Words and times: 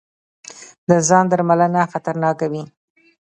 د 0.87 0.89
ځاندرملنه 1.07 1.81
خطرناکه 1.91 2.45
وي. 2.51 2.63